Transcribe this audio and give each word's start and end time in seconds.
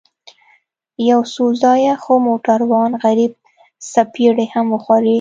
يو 1.09 1.21
څو 1.33 1.45
ځايه 1.61 1.93
خو 2.03 2.13
موټروان 2.27 2.91
غريب 3.03 3.31
څپېړې 3.91 4.45
هم 4.53 4.65
وخوړې. 4.75 5.09